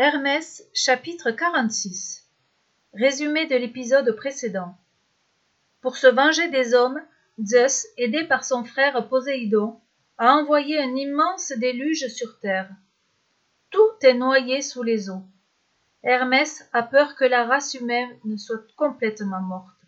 Hermès 0.00 0.62
chapitre 0.72 1.32
46 1.32 2.24
Résumé 2.94 3.48
de 3.48 3.56
l'épisode 3.56 4.08
précédent 4.14 4.78
Pour 5.80 5.96
se 5.96 6.06
venger 6.06 6.48
des 6.50 6.72
hommes, 6.72 7.02
Zeus, 7.42 7.84
aidé 7.96 8.22
par 8.22 8.44
son 8.44 8.62
frère 8.62 9.08
Poséidon, 9.08 9.80
a 10.16 10.36
envoyé 10.36 10.80
un 10.80 10.94
immense 10.94 11.50
déluge 11.56 12.06
sur 12.06 12.38
terre. 12.38 12.70
Tout 13.70 13.90
est 14.02 14.14
noyé 14.14 14.62
sous 14.62 14.84
les 14.84 15.10
eaux. 15.10 15.24
Hermès 16.04 16.70
a 16.72 16.84
peur 16.84 17.16
que 17.16 17.24
la 17.24 17.44
race 17.44 17.74
humaine 17.74 18.16
ne 18.24 18.36
soit 18.36 18.62
complètement 18.76 19.40
morte. 19.40 19.80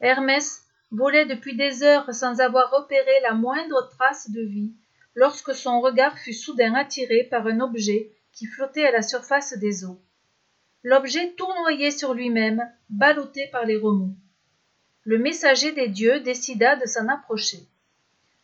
Hermès 0.00 0.66
volait 0.90 1.26
depuis 1.26 1.54
des 1.54 1.84
heures 1.84 2.12
sans 2.12 2.40
avoir 2.40 2.72
repéré 2.72 3.20
la 3.22 3.34
moindre 3.34 3.88
trace 3.88 4.32
de 4.32 4.42
vie 4.42 4.72
lorsque 5.14 5.54
son 5.54 5.80
regard 5.80 6.18
fut 6.18 6.32
soudain 6.32 6.74
attiré 6.74 7.24
par 7.24 7.46
un 7.46 7.60
objet 7.60 8.12
qui 8.32 8.46
flottait 8.46 8.86
à 8.86 8.92
la 8.92 9.02
surface 9.02 9.56
des 9.58 9.84
eaux. 9.84 10.00
L'objet 10.82 11.32
tournoyait 11.32 11.90
sur 11.90 12.14
lui-même, 12.14 12.62
ballotté 12.88 13.48
par 13.48 13.66
les 13.66 13.76
remous. 13.76 14.14
Le 15.04 15.18
messager 15.18 15.72
des 15.72 15.88
dieux 15.88 16.20
décida 16.20 16.76
de 16.76 16.86
s'en 16.86 17.08
approcher. 17.08 17.58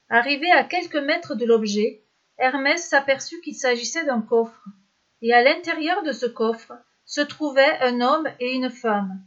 Arrivé 0.09 0.51
à 0.53 0.65
quelques 0.65 0.97
mètres 0.97 1.35
de 1.35 1.47
l'objet, 1.47 2.03
Hermès 2.39 2.83
s'aperçut 2.87 3.41
qu'il 3.41 3.55
s'agissait 3.55 4.05
d'un 4.05 4.21
coffre, 4.21 4.65
et 5.23 5.33
à 5.33 5.43
l'intérieur 5.43 6.03
de 6.03 6.13
ce 6.13 6.27
coffre 6.27 6.73
se 7.07 7.21
trouvaient 7.21 7.79
un 7.81 8.01
homme 8.01 8.29
et 8.41 8.53
une 8.53 8.71
femme. 8.71 9.23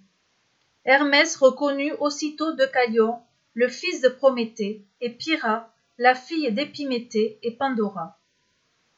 Hermès 0.85 1.35
reconnut 1.35 1.93
aussitôt 1.99 2.53
Deucalion, 2.53 3.19
le 3.53 3.67
fils 3.67 4.01
de 4.01 4.09
Prométhée, 4.09 4.85
et 5.01 5.09
Pyrrha, 5.09 5.73
la 6.01 6.15
fille 6.15 6.49
d'Épiméthée 6.53 7.39
et 7.43 7.51
Pandora. 7.51 8.17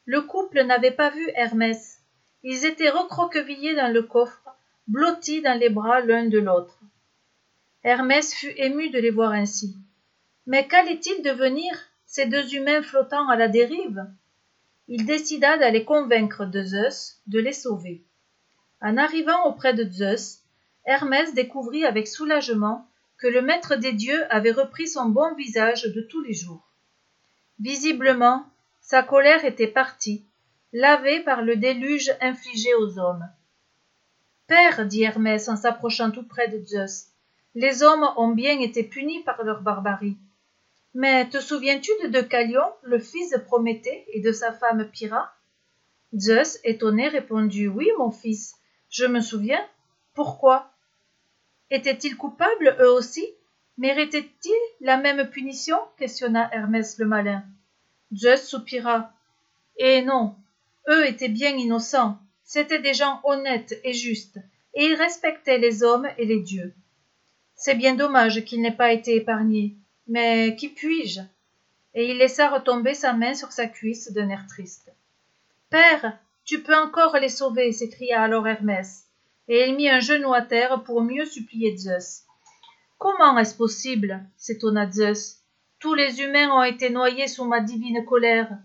Le 0.04 0.22
couple 0.22 0.62
n'avait 0.62 0.92
pas 0.92 1.10
vu 1.10 1.28
Hermès. 1.34 2.00
Ils 2.44 2.64
étaient 2.64 2.90
recroquevillés 2.90 3.74
dans 3.74 3.92
le 3.92 4.04
coffre, 4.04 4.48
blottis 4.86 5.42
dans 5.42 5.58
les 5.58 5.68
bras 5.68 6.00
l'un 6.00 6.26
de 6.26 6.38
l'autre. 6.38 6.78
Hermès 7.82 8.32
fut 8.32 8.54
ému 8.56 8.90
de 8.90 9.00
les 9.00 9.10
voir 9.10 9.32
ainsi. 9.32 9.76
Mais 10.46 10.68
qu'allait-il 10.68 11.24
devenir, 11.24 11.76
ces 12.06 12.26
deux 12.26 12.54
humains 12.54 12.82
flottant 12.82 13.28
à 13.28 13.34
la 13.34 13.48
dérive? 13.48 14.06
Il 14.86 15.04
décida 15.04 15.58
d'aller 15.58 15.84
convaincre 15.84 16.44
de 16.44 16.62
Zeus 16.62 17.20
de 17.26 17.40
les 17.40 17.52
sauver. 17.52 18.04
En 18.80 18.96
arrivant 18.96 19.46
auprès 19.46 19.74
de 19.74 19.90
Zeus, 19.90 20.42
Hermès 20.84 21.34
découvrit 21.34 21.84
avec 21.84 22.06
soulagement 22.06 22.86
que 23.18 23.26
le 23.26 23.42
maître 23.42 23.74
des 23.74 23.92
dieux 23.92 24.24
avait 24.32 24.52
repris 24.52 24.86
son 24.86 25.06
bon 25.06 25.34
visage 25.34 25.82
de 25.82 26.00
tous 26.02 26.22
les 26.22 26.32
jours. 26.32 26.71
Visiblement, 27.60 28.46
sa 28.80 29.02
colère 29.02 29.44
était 29.44 29.66
partie, 29.66 30.24
lavée 30.72 31.20
par 31.20 31.42
le 31.42 31.56
déluge 31.56 32.12
infligé 32.20 32.74
aux 32.74 32.98
hommes. 32.98 33.28
Père, 34.46 34.86
dit 34.86 35.02
Hermès 35.02 35.48
en 35.48 35.56
s'approchant 35.56 36.10
tout 36.10 36.26
près 36.26 36.48
de 36.48 36.64
Zeus, 36.64 37.08
les 37.54 37.82
hommes 37.82 38.08
ont 38.16 38.30
bien 38.30 38.58
été 38.60 38.82
punis 38.82 39.22
par 39.22 39.42
leur 39.44 39.62
barbarie. 39.62 40.16
Mais 40.94 41.28
te 41.28 41.40
souviens-tu 41.40 41.90
de 42.02 42.08
Deucalion, 42.08 42.64
le 42.82 42.98
fils 42.98 43.30
de 43.30 43.38
Prométhée, 43.38 44.04
et 44.12 44.20
de 44.20 44.32
sa 44.32 44.52
femme 44.52 44.88
Pyrrha? 44.90 45.32
Zeus, 46.14 46.58
étonné, 46.64 47.08
répondit 47.08 47.68
Oui, 47.68 47.88
mon 47.98 48.10
fils, 48.10 48.56
je 48.90 49.06
me 49.06 49.20
souviens. 49.20 49.64
Pourquoi? 50.14 50.70
Étaient-ils 51.70 52.16
coupables 52.16 52.76
eux 52.80 52.90
aussi? 52.90 53.26
Méritaient-ils 53.82 54.86
la 54.86 54.96
même 54.96 55.28
punition? 55.28 55.76
questionna 55.98 56.48
Hermès 56.52 56.98
le 56.98 57.04
malin. 57.04 57.42
Zeus 58.14 58.44
soupira. 58.44 59.12
Eh 59.76 60.02
non, 60.02 60.36
eux 60.88 61.04
étaient 61.08 61.28
bien 61.28 61.56
innocents, 61.56 62.16
c'étaient 62.44 62.78
des 62.78 62.94
gens 62.94 63.20
honnêtes 63.24 63.80
et 63.82 63.92
justes, 63.92 64.38
et 64.74 64.84
ils 64.84 64.94
respectaient 64.94 65.58
les 65.58 65.82
hommes 65.82 66.06
et 66.16 66.26
les 66.26 66.38
dieux. 66.38 66.72
C'est 67.56 67.74
bien 67.74 67.96
dommage 67.96 68.44
qu'ils 68.44 68.62
n'aient 68.62 68.70
pas 68.70 68.92
été 68.92 69.16
épargnés, 69.16 69.74
mais 70.06 70.54
qui 70.54 70.68
puis-je? 70.68 71.22
Et 71.94 72.08
il 72.08 72.18
laissa 72.18 72.50
retomber 72.50 72.94
sa 72.94 73.14
main 73.14 73.34
sur 73.34 73.50
sa 73.50 73.66
cuisse 73.66 74.12
d'un 74.12 74.28
air 74.28 74.46
triste. 74.46 74.92
Père, 75.70 76.16
tu 76.44 76.62
peux 76.62 76.76
encore 76.76 77.16
les 77.16 77.28
sauver, 77.28 77.72
s'écria 77.72 78.22
alors 78.22 78.46
Hermès, 78.46 79.08
et 79.48 79.66
il 79.66 79.74
mit 79.74 79.88
un 79.88 79.98
genou 79.98 80.32
à 80.32 80.42
terre 80.42 80.84
pour 80.84 81.02
mieux 81.02 81.24
supplier 81.24 81.76
Zeus. 81.76 82.26
Comment 83.02 83.36
est-ce 83.36 83.56
possible? 83.56 84.24
s'étonna 84.36 84.88
Zeus. 84.88 85.38
Tous 85.80 85.92
les 85.92 86.20
humains 86.20 86.52
ont 86.52 86.62
été 86.62 86.88
noyés 86.88 87.26
sous 87.26 87.44
ma 87.44 87.58
divine 87.58 88.04
colère. 88.04 88.56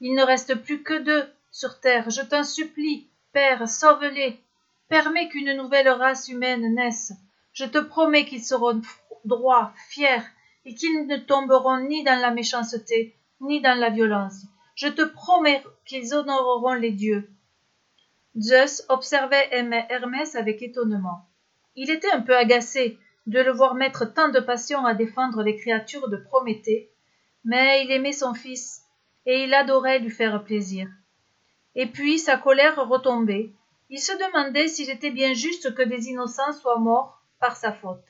Il 0.00 0.16
ne 0.16 0.24
reste 0.24 0.56
plus 0.56 0.82
que 0.82 1.00
deux 1.00 1.22
sur 1.52 1.78
terre. 1.78 2.10
Je 2.10 2.22
t'en 2.22 2.42
supplie, 2.42 3.08
Père, 3.32 3.68
sauve-les. 3.68 4.40
Permets 4.88 5.28
qu'une 5.28 5.56
nouvelle 5.56 5.88
race 5.88 6.26
humaine 6.26 6.74
naisse. 6.74 7.12
Je 7.52 7.66
te 7.66 7.78
promets 7.78 8.24
qu'ils 8.24 8.42
seront 8.42 8.82
droits, 9.24 9.72
fiers, 9.90 10.26
et 10.64 10.74
qu'ils 10.74 11.06
ne 11.06 11.16
tomberont 11.18 11.78
ni 11.78 12.02
dans 12.02 12.20
la 12.20 12.32
méchanceté, 12.32 13.14
ni 13.40 13.60
dans 13.60 13.78
la 13.78 13.90
violence. 13.90 14.42
Je 14.74 14.88
te 14.88 15.02
promets 15.02 15.62
qu'ils 15.86 16.14
honoreront 16.14 16.74
les 16.74 16.90
dieux. 16.90 17.30
Zeus 18.36 18.84
observait 18.88 19.50
Hermès 19.52 20.34
avec 20.34 20.62
étonnement. 20.62 21.28
Il 21.76 21.90
était 21.90 22.10
un 22.10 22.22
peu 22.22 22.36
agacé 22.36 22.98
de 23.26 23.40
le 23.40 23.52
voir 23.52 23.74
mettre 23.74 24.04
tant 24.04 24.28
de 24.28 24.40
passion 24.40 24.84
à 24.84 24.94
défendre 24.94 25.42
les 25.42 25.56
créatures 25.56 26.08
de 26.08 26.16
Prométhée, 26.16 26.90
mais 27.44 27.84
il 27.84 27.90
aimait 27.90 28.12
son 28.12 28.34
fils, 28.34 28.82
et 29.26 29.44
il 29.44 29.54
adorait 29.54 29.98
lui 29.98 30.10
faire 30.10 30.42
plaisir. 30.44 30.88
Et 31.74 31.86
puis 31.86 32.18
sa 32.18 32.36
colère 32.36 32.76
retombait. 32.88 33.50
Il 33.90 33.98
se 33.98 34.12
demandait 34.12 34.68
s'il 34.68 34.90
était 34.90 35.10
bien 35.10 35.34
juste 35.34 35.74
que 35.74 35.82
des 35.82 36.08
innocents 36.08 36.52
soient 36.52 36.78
morts 36.78 37.22
par 37.40 37.56
sa 37.56 37.72
faute. 37.72 38.04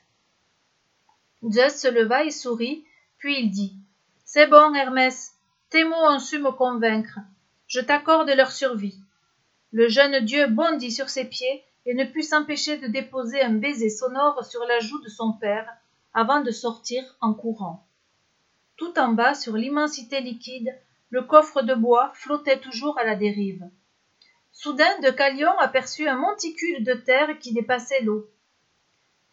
Zeus 1.49 1.75
se 1.75 1.87
leva 1.87 2.23
et 2.23 2.31
sourit, 2.31 2.85
puis 3.17 3.39
il 3.39 3.51
dit 3.51 3.75
C'est 4.23 4.47
bon, 4.47 4.73
Hermès, 4.73 5.33
tes 5.69 5.83
mots 5.83 5.95
ont 5.95 6.19
su 6.19 6.39
me 6.39 6.51
convaincre. 6.51 7.19
Je 7.67 7.79
t'accorde 7.79 8.29
leur 8.29 8.51
survie. 8.51 8.99
Le 9.71 9.87
jeune 9.89 10.23
dieu 10.23 10.47
bondit 10.47 10.91
sur 10.91 11.09
ses 11.09 11.25
pieds 11.25 11.63
et 11.85 11.93
ne 11.93 12.05
put 12.05 12.23
s'empêcher 12.23 12.77
de 12.77 12.87
déposer 12.87 13.41
un 13.41 13.53
baiser 13.53 13.89
sonore 13.89 14.43
sur 14.45 14.63
la 14.65 14.79
joue 14.79 14.99
de 15.01 15.09
son 15.09 15.33
père 15.33 15.71
avant 16.13 16.41
de 16.41 16.51
sortir 16.51 17.03
en 17.21 17.33
courant. 17.33 17.85
Tout 18.77 18.97
en 18.97 19.09
bas, 19.09 19.35
sur 19.35 19.55
l'immensité 19.55 20.21
liquide, 20.21 20.75
le 21.09 21.21
coffre 21.21 21.61
de 21.61 21.75
bois 21.75 22.11
flottait 22.15 22.59
toujours 22.59 22.97
à 22.97 23.03
la 23.03 23.15
dérive. 23.15 23.69
Soudain, 24.51 24.99
Deucalion 25.01 25.57
aperçut 25.59 26.07
un 26.07 26.15
monticule 26.15 26.83
de 26.83 26.93
terre 26.93 27.37
qui 27.39 27.53
dépassait 27.53 28.01
l'eau. 28.01 28.27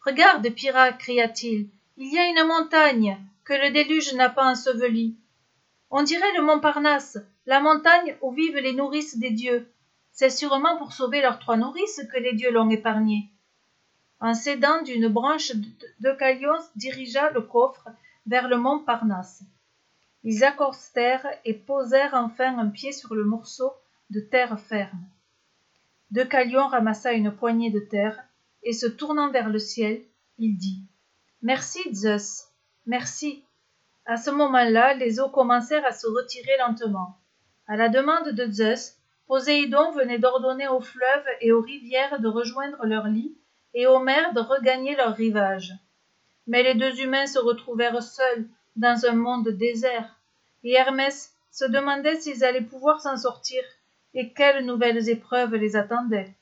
Regarde, 0.04 0.48
Pyrrha, 0.50 0.92
cria-t-il, 0.92 1.68
il 1.96 2.12
y 2.12 2.18
a 2.18 2.28
une 2.28 2.46
montagne 2.46 3.18
que 3.44 3.52
le 3.52 3.70
déluge 3.70 4.14
n'a 4.14 4.28
pas 4.28 4.44
ensevelie. 4.44 5.16
On 5.90 6.02
dirait 6.02 6.36
le 6.36 6.42
mont 6.42 6.60
Parnasse, 6.60 7.18
la 7.46 7.60
montagne 7.60 8.16
où 8.20 8.32
vivent 8.32 8.58
les 8.58 8.72
nourrices 8.72 9.18
des 9.18 9.30
dieux, 9.30 9.68
c'est 10.12 10.30
sûrement 10.30 10.76
pour 10.76 10.92
sauver 10.92 11.20
leurs 11.20 11.38
trois 11.38 11.56
nourrices 11.56 12.02
que 12.12 12.18
les 12.18 12.34
dieux 12.34 12.52
l'ont 12.52 12.70
épargné. 12.70 13.30
En 14.20 14.34
s'aidant 14.34 14.82
d'une 14.82 15.08
branche, 15.08 15.52
Deucalion 16.00 16.54
dirigea 16.76 17.30
le 17.30 17.40
coffre 17.40 17.88
vers 18.26 18.48
le 18.48 18.56
mont 18.56 18.78
Parnasse. 18.78 19.42
Ils 20.22 20.44
accostèrent 20.44 21.26
et 21.44 21.54
posèrent 21.54 22.14
enfin 22.14 22.56
un 22.58 22.68
pied 22.68 22.92
sur 22.92 23.14
le 23.14 23.24
morceau 23.24 23.72
de 24.10 24.20
terre 24.20 24.60
ferme. 24.60 25.04
Deucalion 26.12 26.68
ramassa 26.68 27.12
une 27.12 27.32
poignée 27.32 27.70
de 27.70 27.80
terre, 27.80 28.22
et 28.62 28.72
se 28.72 28.86
tournant 28.86 29.30
vers 29.32 29.48
le 29.48 29.58
ciel, 29.58 30.02
il 30.38 30.56
dit 30.56 30.84
Merci, 31.40 31.80
Zeus, 31.92 32.44
merci. 32.86 33.42
À 34.04 34.16
ce 34.16 34.30
moment-là, 34.30 34.94
les 34.94 35.18
eaux 35.18 35.30
commencèrent 35.30 35.86
à 35.86 35.92
se 35.92 36.06
retirer 36.06 36.52
lentement. 36.58 37.18
À 37.66 37.76
la 37.76 37.88
demande 37.88 38.28
de 38.28 38.52
Zeus, 38.52 38.98
Poséidon 39.26 39.92
venait 39.92 40.18
d'ordonner 40.18 40.68
aux 40.68 40.80
fleuves 40.80 41.26
et 41.40 41.52
aux 41.52 41.60
rivières 41.60 42.20
de 42.20 42.28
rejoindre 42.28 42.84
leur 42.84 43.06
lit 43.06 43.36
et 43.74 43.86
aux 43.86 44.00
mers 44.00 44.32
de 44.34 44.40
regagner 44.40 44.96
leur 44.96 45.14
rivage. 45.14 45.72
Mais 46.46 46.62
les 46.62 46.74
deux 46.74 47.00
humains 47.00 47.26
se 47.26 47.38
retrouvèrent 47.38 48.02
seuls 48.02 48.48
dans 48.76 49.06
un 49.06 49.14
monde 49.14 49.48
désert, 49.48 50.18
et 50.64 50.72
Hermès 50.72 51.34
se 51.50 51.64
demandait 51.64 52.20
s'ils 52.20 52.44
allaient 52.44 52.60
pouvoir 52.60 53.00
s'en 53.00 53.16
sortir 53.16 53.62
et 54.14 54.32
quelles 54.32 54.64
nouvelles 54.64 55.08
épreuves 55.08 55.54
les 55.54 55.76
attendaient. 55.76 56.34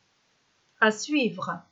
À 0.80 0.90
suivre. 0.90 1.62